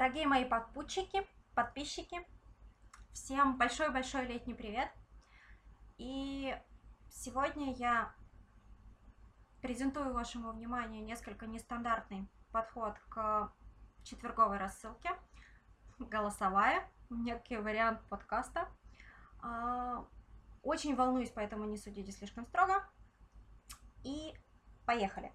[0.00, 2.26] Дорогие мои подпутчики, подписчики,
[3.12, 4.90] всем большой-большой летний привет.
[5.98, 6.58] И
[7.10, 8.14] сегодня я
[9.60, 13.52] презентую вашему вниманию несколько нестандартный подход к
[14.02, 15.10] четверговой рассылке,
[15.98, 18.68] голосовая, некий вариант подкаста.
[19.42, 20.06] А,
[20.62, 22.88] очень волнуюсь, поэтому не судите слишком строго.
[24.02, 24.32] И
[24.86, 25.30] поехали.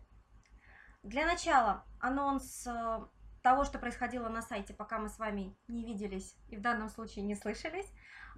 [1.04, 3.06] Для начала анонс э,
[3.46, 7.24] того, что происходило на сайте, пока мы с вами не виделись и в данном случае
[7.26, 7.86] не слышались.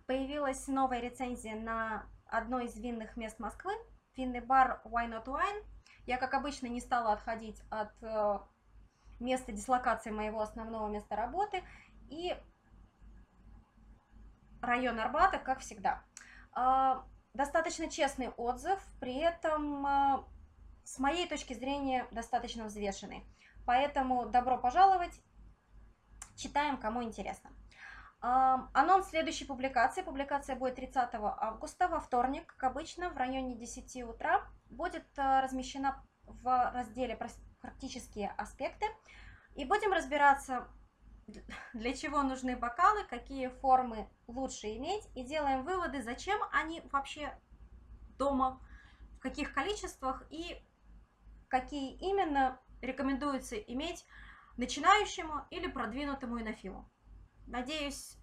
[0.05, 3.71] Появилась новая рецензия на одно из винных мест Москвы,
[4.17, 5.63] винный бар Why Not Wine.
[6.07, 8.39] Я, как обычно, не стала отходить от э,
[9.21, 11.63] места дислокации моего основного места работы
[12.09, 12.35] и
[14.61, 16.03] район Арбата, как всегда.
[16.53, 17.01] Э,
[17.33, 20.23] достаточно честный отзыв, при этом, э,
[20.83, 23.23] с моей точки зрения, достаточно взвешенный.
[23.67, 25.21] Поэтому добро пожаловать,
[26.37, 27.51] читаем, кому интересно.
[28.21, 30.01] Анонс следующей публикации.
[30.01, 34.47] Публикация будет 30 августа, во вторник, как обычно, в районе 10 утра.
[34.69, 37.19] Будет э, размещена в разделе
[37.59, 38.85] «Практические аспекты».
[39.55, 40.69] И будем разбираться,
[41.73, 45.09] для чего нужны бокалы, какие формы лучше иметь.
[45.13, 47.37] И делаем выводы, зачем они вообще
[48.17, 48.61] дома,
[49.17, 50.57] в каких количествах и
[51.49, 54.05] какие именно рекомендуется иметь
[54.57, 56.89] начинающему или продвинутому инофилу.
[57.45, 58.17] Надеюсь,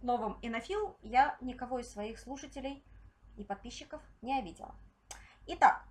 [0.00, 2.84] словом инофил я никого из своих слушателей
[3.36, 4.74] и подписчиков не обидела.
[5.46, 5.84] Итак,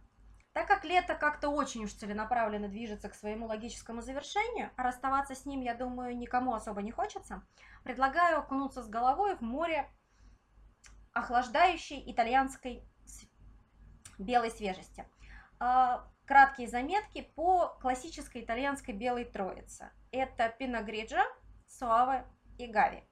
[0.53, 5.45] так как лето как-то очень уж целенаправленно движется к своему логическому завершению, а расставаться с
[5.45, 7.43] ним, я думаю, никому особо не хочется,
[7.83, 9.89] предлагаю окунуться с головой в море
[11.11, 12.87] охлаждающей итальянской
[14.19, 15.07] белой свежести.
[16.25, 19.91] Краткие заметки по классической итальянской белой троице.
[20.11, 21.21] Это Пиногриджо,
[21.67, 22.25] Суаве
[22.57, 23.03] и Гави.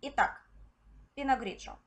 [0.00, 0.40] Итак,
[1.14, 1.78] Пиногриджо.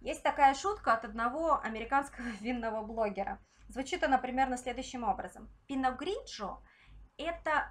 [0.00, 3.38] Есть такая шутка от одного американского винного блогера.
[3.68, 5.48] Звучит она примерно следующим образом.
[5.66, 6.60] Пиногриджо–
[7.16, 7.70] это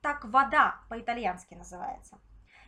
[0.00, 2.20] так вода по-итальянски называется.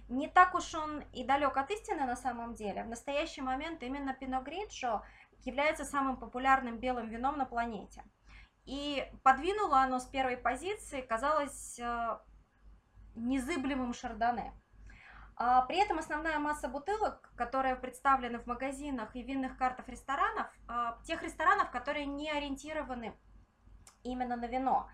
[0.09, 2.85] Не так уж он и далек от истины на самом деле.
[2.85, 5.03] В настоящий момент именно Пиногриджо
[5.47, 8.05] является самым популярным белым вином на планете.
[8.65, 12.19] И подвинуло оно с первой позиции, казалось, э,
[13.15, 14.53] незыблемым шардоне.
[15.37, 20.93] А при этом основная масса бутылок, которая представлена в магазинах и винных картах ресторанов, э,
[21.05, 23.19] тех ресторанов, которые не ориентированы
[24.05, 24.89] именно на вино,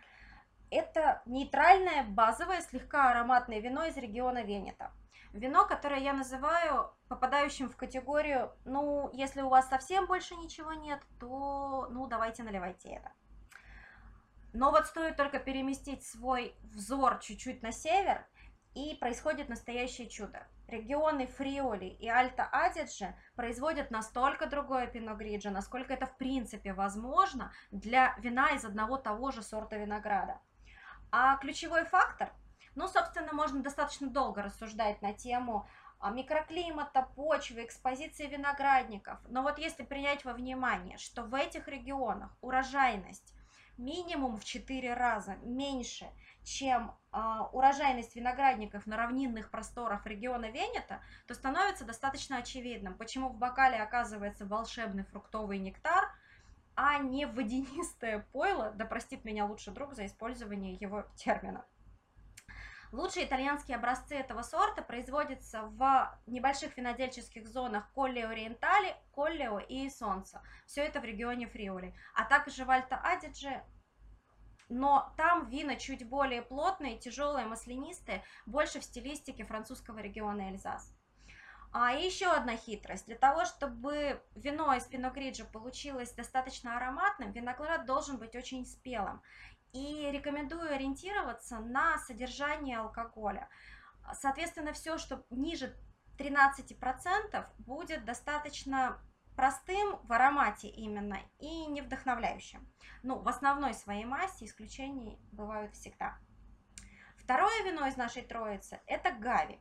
[0.70, 4.92] это нейтральное, базовое, слегка ароматное вино из региона Венета.
[5.32, 11.00] Вино, которое я называю попадающим в категорию, ну, если у вас совсем больше ничего нет,
[11.20, 13.12] то, ну, давайте наливайте это.
[14.52, 18.26] Но вот стоит только переместить свой взор чуть-чуть на север,
[18.74, 20.46] и происходит настоящее чудо.
[20.68, 28.14] Регионы Фриоли и Альта-Адидже производят настолько другое пино гриджо, насколько это в принципе возможно для
[28.18, 30.40] вина из одного того же сорта винограда.
[31.12, 32.32] А ключевой фактор
[32.74, 35.66] ну, собственно, можно достаточно долго рассуждать на тему
[35.98, 39.18] а, микроклимата, почвы, экспозиции виноградников.
[39.28, 43.34] Но вот если принять во внимание, что в этих регионах урожайность
[43.76, 46.06] минимум в 4 раза меньше,
[46.42, 47.18] чем э,
[47.52, 54.46] урожайность виноградников на равнинных просторах региона Венета, то становится достаточно очевидным, почему в бокале оказывается
[54.46, 56.09] волшебный фруктовый нектар,
[56.82, 61.66] а не водянистое пойло, да простит меня лучший друг за использование его термина.
[62.90, 70.42] Лучшие итальянские образцы этого сорта производятся в небольших винодельческих зонах Колле Ориентали, Коллео и Солнце.
[70.66, 71.94] Все это в регионе Фриоли.
[72.14, 73.62] А также в Альто-Адидже
[74.72, 80.94] но там вина чуть более плотные, тяжелые, маслянистые, больше в стилистике французского региона Эльзас.
[81.72, 83.06] А еще одна хитрость.
[83.06, 89.22] Для того, чтобы вино из Пиногриджо получилось достаточно ароматным, виноград должен быть очень спелым.
[89.72, 93.48] И рекомендую ориентироваться на содержание алкоголя.
[94.14, 95.76] Соответственно, все, что ниже
[96.18, 99.00] 13%, будет достаточно
[99.36, 102.68] простым в аромате именно и не вдохновляющим.
[103.02, 106.18] Ну, в основной своей массе исключений бывают всегда.
[107.16, 109.60] Второе вино из нашей троицы– это Гави.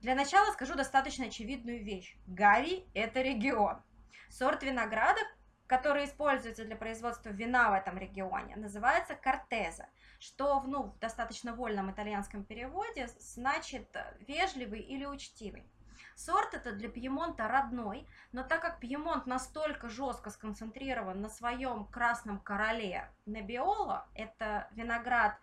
[0.00, 2.16] Для начала скажу достаточно очевидную вещь.
[2.26, 3.82] Гави– это регион.
[4.28, 5.20] Сорт винограда,
[5.66, 9.88] который используется для производства вина в этом регионе, называется кортеза,
[10.18, 13.88] что ну, в достаточно вольном итальянском переводе значит
[14.20, 15.66] вежливый или учтивый.
[16.14, 22.38] Сорт это для Пьемонта родной, но так как Пьемонт настолько жестко сконцентрирован на своем красном
[22.38, 25.38] короле Небиоло, это виноград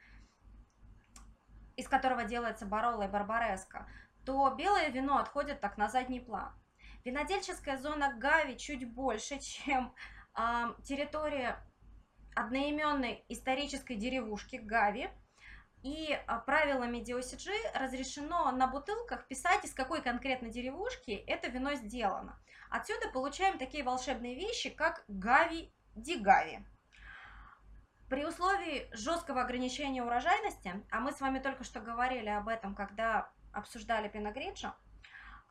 [1.75, 3.87] из которого делается бароло и барбареско,
[4.25, 6.53] то белое вино отходит так на задний план.
[7.03, 9.93] Винодельческая зона Гави чуть больше, чем
[10.37, 10.41] э,
[10.83, 11.57] территория
[12.35, 15.09] одноименной исторической деревушки Гави.
[15.83, 22.39] И э, правилами DOCG разрешено на бутылках писать, из какой конкретно деревушки это вино сделано.
[22.69, 26.65] Отсюда получаем такие волшебные вещи, как Гави Дигави.
[28.09, 33.31] При условии жесткого ограничения урожайности, а мы с вами только что говорили об этом, когда
[33.53, 34.73] обсуждали пиногриджо,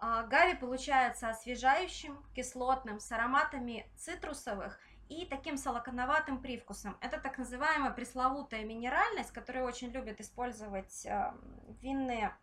[0.02, 6.98] Гави получается освежающим, кислотным, с ароматами цитрусовых и таким солоконоватым привкусом.
[7.00, 11.32] Это так называемая пресловутая минеральность, которую очень любят использовать э,
[11.80, 12.36] винные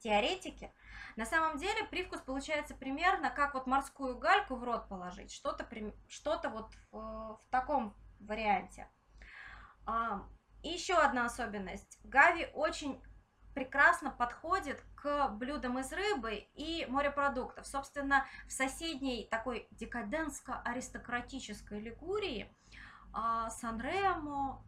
[0.00, 0.70] теоретики.
[1.16, 5.66] На самом деле привкус получается примерно как вот морскую гальку в рот положить, что-то
[6.08, 8.90] что, -то, вот в, в таком варианте.
[9.86, 10.28] А,
[10.62, 11.98] и еще одна особенность.
[12.04, 13.02] Гави очень
[13.54, 17.66] прекрасно подходит к блюдам из рыбы и морепродуктов.
[17.66, 22.54] Собственно, в соседней такой декаденско-аристократической Лигурии
[23.12, 24.64] а, Сан-Ремо,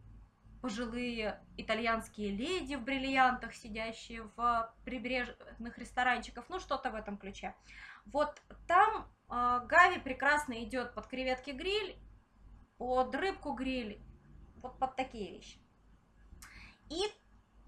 [0.62, 7.54] пожилые итальянские леди в бриллиантах, сидящие в прибрежных ресторанчиках, ну что-то в этом ключе.
[8.06, 11.98] Вот там э, Гави прекрасно идет под креветки гриль,
[12.78, 14.00] под рыбку гриль,
[14.56, 15.58] вот под такие вещи.
[16.88, 17.00] И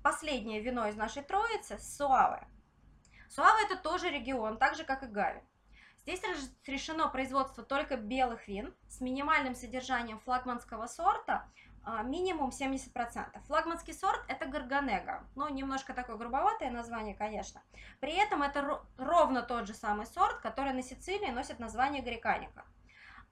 [0.04, 2.46] последнее вино из нашей троицы– Суаве.
[3.28, 5.40] Суаве– это тоже регион, так же, как и Гави.
[6.02, 11.48] Здесь разрешено производство только белых вин с минимальным содержанием флагманского сорта–
[11.86, 13.42] а, минимум 70%.
[13.46, 17.62] Флагманский сорт это Гарганега, но немножко такое грубоватое название, конечно.
[18.00, 22.64] При этом это ровно тот же самый сорт, который на Сицилии носит название Гриканика.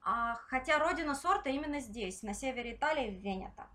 [0.04, 3.66] А, хотя родина сорта именно здесь, на севере Италии, в Венето.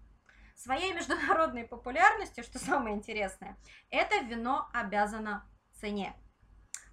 [0.57, 3.57] Своей международной популярностью, что самое интересное,
[3.91, 6.15] это вино обязано цене.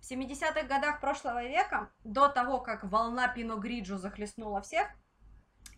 [0.03, 4.87] В 70-х годах прошлого века, до того, как волна Пино Гриджо захлестнула всех,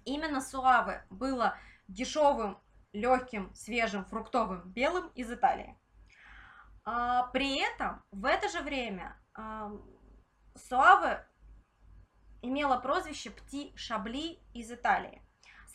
[0.05, 1.57] именно Суавы было
[1.87, 2.59] дешевым,
[2.93, 5.79] легким, свежим, фруктовым, белым из Италии.
[6.85, 9.71] А, при этом в это же время а,
[10.57, 11.25] Суаве
[12.43, 15.23] имела прозвище Пти Шабли из Италии.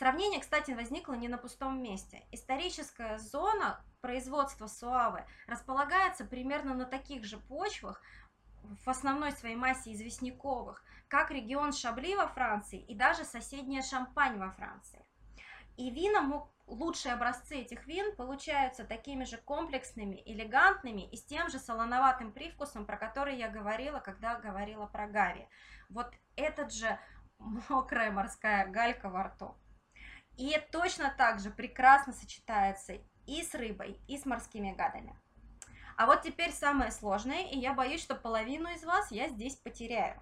[0.02, 2.24] Сравнение, кстати, возникло не на пустом месте.
[2.32, 8.02] Историческая зона производства суавы располагается примерно на таких же почвах,
[8.64, 14.50] в основной своей массе известняковых, как регион Шабли во Франции и даже соседняя Шампань во
[14.50, 15.06] Франции.
[15.78, 21.60] И вина, лучшие образцы этих вин получаются такими же комплексными, элегантными и с тем же
[21.60, 25.48] солоноватым привкусом, про который я говорила, когда говорила про Гави.
[25.90, 26.98] Вот этот же
[27.70, 29.56] мокрая морская галька во рту.
[30.42, 32.94] И точно так же прекрасно сочетается
[33.28, 35.16] и с рыбой, и с морскими гадами.
[35.98, 40.20] А вот теперь самое сложное, и я боюсь, что половину из вас я здесь потеряю.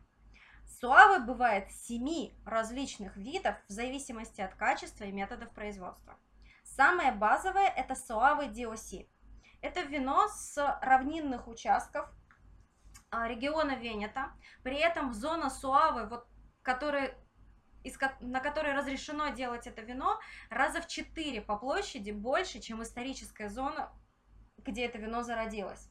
[0.67, 6.17] Суавы бывает семи различных видов в зависимости от качества и методов производства.
[6.65, 9.07] Самое базовое– это суавы DOC.
[9.61, 12.09] Это вино с равнинных участков
[13.09, 14.33] а, региона Венета.
[14.63, 16.27] При этом зона суавы, вот,
[16.61, 17.13] который,
[17.83, 23.49] из, на которой разрешено делать это вино, раза в 4 по площади больше, чем историческая
[23.49, 23.91] зона,
[24.57, 25.89] где это вино зародилось.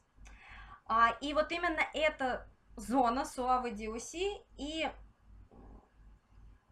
[0.85, 4.89] А, и вот именно это зона Суавы DOC и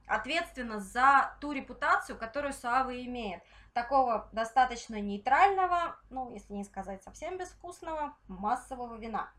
[0.08, 3.44] ответственна за ту репутацию, которую Суава имеет.
[3.74, 9.32] Такого достаточно нейтрального, ну, если не сказать совсем безвкусного, массового вина.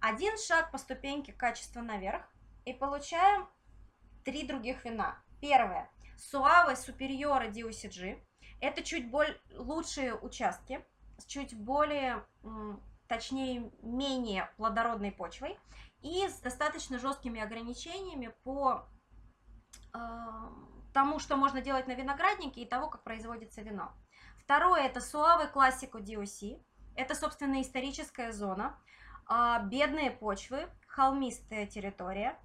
[0.00, 2.22] Один шаг по ступеньке качества наверх,
[2.64, 3.48] и получаем
[4.24, 5.18] три других вина.
[5.40, 5.90] Первое.
[6.16, 8.20] Суавы Superiore DOCG.
[8.60, 10.84] Это чуть более лучшие участки,
[11.18, 12.24] с чуть более
[13.08, 15.58] точнее менее плодородной почвой
[16.00, 18.86] и с достаточно жесткими ограничениями по
[19.92, 19.98] э,
[20.94, 23.92] тому, что можно делать на винограднике и того, как производится вино.
[24.38, 26.62] Второе– это Суавы Классику DOC.
[26.94, 28.78] Это, собственно, историческая зона,
[29.28, 32.38] э, бедные почвы, холмистая территория.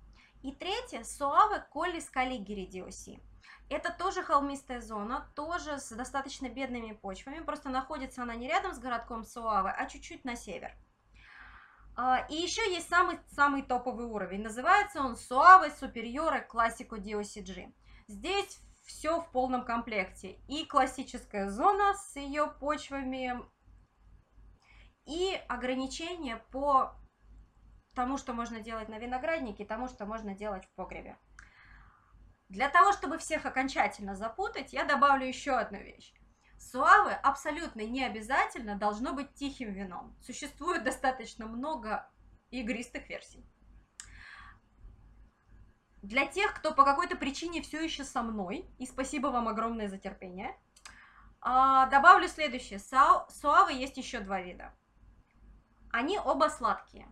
[0.46, 3.20] И третье– Суавы Коллис Каллигери DOC.
[3.68, 8.78] Это тоже холмистая зона, тоже с достаточно бедными почвами, просто находится она не рядом с
[8.78, 10.78] городком Суавы, а чуть-чуть на север.
[11.98, 17.74] А, и еще есть самый, самый топовый уровень, называется он Суавы Superiore Classico DOCG.
[18.08, 23.34] Здесь все в полном комплекте, и классическая зона с ее почвами,
[25.08, 26.94] и ограничения по
[27.96, 31.18] тому, что можно делать на винограднике, тому, что можно делать в погребе.
[32.50, 36.14] Для того, чтобы всех окончательно запутать, я добавлю еще одну вещь.
[36.58, 40.16] Суавы абсолютно не обязательно должно быть тихим вином.
[40.22, 42.08] Существует достаточно много
[42.52, 43.46] игристых версий.
[46.02, 49.98] Для тех, кто по какой-то причине все еще со мной, и спасибо вам огромное за
[49.98, 50.56] терпение,
[51.42, 52.80] а, добавлю следующее.
[52.80, 54.72] Суавы есть еще два вида.
[55.92, 57.08] Они оба сладкие.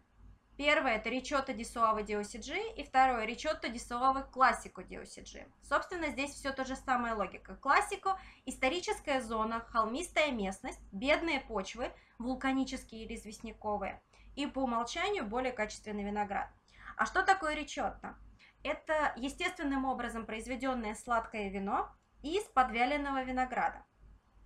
[0.58, 5.52] Первое– это ричотто ди суавы ди OCG, и второе– ричотто ди суавы классико ди OCG.
[5.64, 7.56] Собственно, здесь все та же самая логика.
[7.56, 14.02] Классико– историческая зона, холмистая местность, бедные почвы, вулканические или известняковые,
[14.36, 16.50] и по умолчанию более качественный виноград.
[16.98, 18.16] А что такое ричотто?
[18.62, 21.90] Это естественным образом произведенное сладкое вино
[22.22, 23.84] из подвяленного винограда.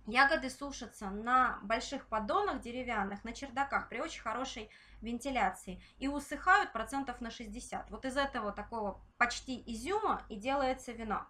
[0.08, 4.70] Ягоды сушатся на больших поддонах деревянных, на чердаках при очень хорошей
[5.02, 7.90] вентиляции и усыхают процентов на 60.
[7.90, 11.26] Вот из этого такого почти изюма и делается вино.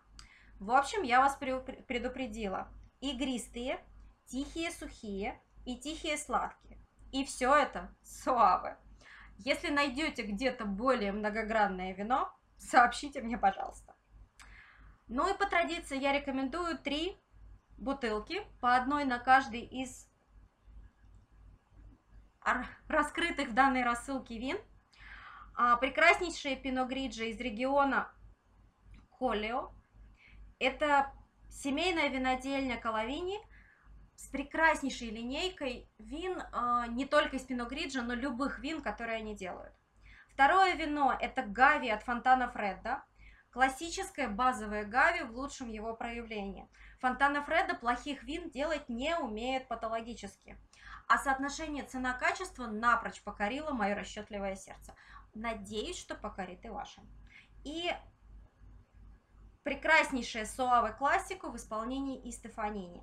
[0.60, 2.68] В общем, я вас предупредила.
[3.00, 3.84] Игристые,
[4.26, 6.78] тихие сухие и тихие сладкие.
[7.10, 8.76] И все это суавы.
[9.38, 13.96] Если найдете где-то более многогранное вино, сообщите мне, пожалуйста.
[15.08, 17.20] Ну и по традиции я рекомендую три
[17.78, 20.08] бутылки, по одной на каждый из
[22.88, 24.58] раскрытых в данной рассылке вин.
[25.54, 28.10] А, прекраснейшие Пино Гриджи из региона
[29.10, 29.72] Коллио.
[30.58, 31.12] Это
[31.50, 33.38] семейная винодельня Калавини
[34.14, 39.34] с прекраснейшей линейкой вин а, не только из Пино Гриджа, но любых вин, которые они
[39.34, 39.74] делают.
[40.32, 43.02] Второе вино– это Гави от Фонтана Фредда.
[43.58, 46.68] Классическое базовое Гави в лучшем его проявлении.
[47.00, 50.56] Фонтана Фредда плохих вин делать не умеет патологически.
[51.08, 54.94] А соотношение цена-качество напрочь покорило мое расчетливое сердце.
[55.34, 57.00] Надеюсь, что покорит и ваше.
[57.64, 57.90] И
[59.64, 63.02] прекраснейшая Суаве классику в исполнении и Стефанини.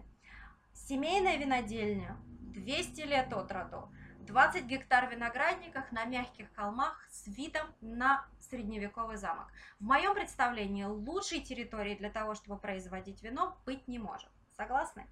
[0.71, 3.91] Семейная винодельня, 200 лет от роду.
[4.25, 9.47] 20 гектар виноградниках на мягких холмах с видом на средневековый замок.
[9.79, 14.29] В моем представлении лучшей территории для того, чтобы производить вино, быть не может.
[14.57, 15.07] Согласны?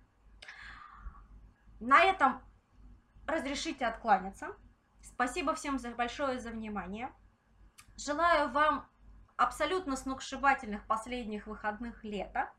[1.80, 2.42] На этом
[3.28, 4.56] разрешите откланяться.
[5.02, 7.12] Спасибо всем за большое за внимание.
[7.96, 8.88] Желаю вам
[9.36, 12.52] абсолютно сногсшибательных последних выходных лета.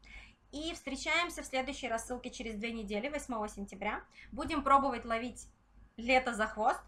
[0.52, 4.04] И встречаемся в следующей рассылке через две недели, 8 сентября.
[4.30, 5.48] Будем пробовать ловить
[5.96, 6.80] лето за хвост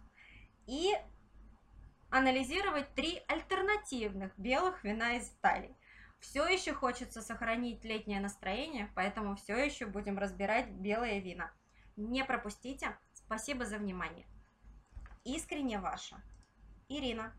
[0.66, 0.92] и
[2.10, 5.76] анализировать три альтернативных белых вина из Италии.
[6.18, 11.52] Все еще хочется сохранить летнее настроение, поэтому все еще будем разбирать белые вина.
[11.96, 12.96] Не пропустите.
[13.12, 14.26] Спасибо за внимание.
[15.24, 16.22] Искренне ваша
[16.88, 17.34] Ирина.